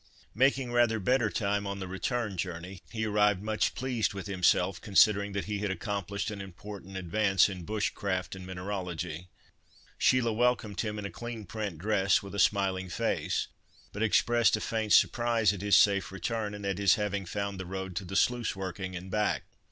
[0.33, 5.33] Making rather better time on the return journey, he arrived much pleased with himself, considering
[5.33, 9.27] that he had accomplished an important advance in bush craft and mineralogy.
[9.99, 13.45] Sheila welcomed him in a clean print dress, with a smiling face,
[13.93, 17.67] but expressed a faint surprise at his safe return, and at his having found the
[17.67, 19.43] road to the sluice working, and back.